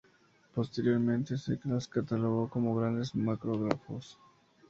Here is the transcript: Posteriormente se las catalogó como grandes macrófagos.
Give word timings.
Posteriormente 0.55 1.37
se 1.37 1.59
las 1.65 1.87
catalogó 1.87 2.49
como 2.49 2.75
grandes 2.75 3.13
macrófagos. 3.13 4.17